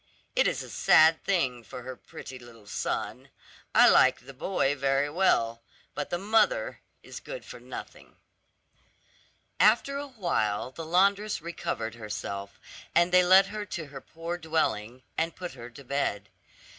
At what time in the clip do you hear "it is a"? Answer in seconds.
0.35-0.69